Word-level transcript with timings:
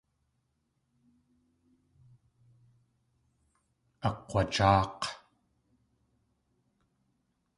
Akg̲wajáak̲. 4.07 5.01